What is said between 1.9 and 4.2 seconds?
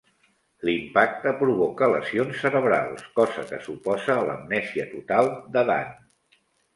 lesions cerebrals, cosa que suposa